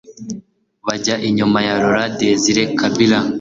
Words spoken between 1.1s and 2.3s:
inyuma ya Laurent